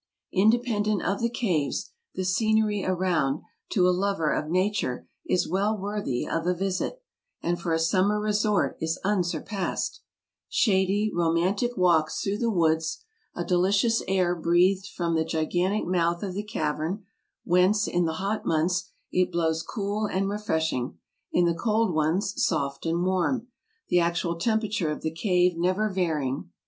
[0.33, 6.27] Independent of the caves, the scenery around, to a lover of nature, is well worthy
[6.27, 7.03] of a visit,
[7.43, 10.01] and for a summer resort is unsurpassed;
[10.49, 13.03] shady, romantic walks through the woods;
[13.35, 17.05] a delicious air breathed from the gigantic mouth of the cav ern,
[17.43, 20.97] whence, in the hot months, it blows cool and refresh ing;
[21.31, 23.49] in the cold ones soft and warm;
[23.89, 26.49] the actual temperature of the cave never varying.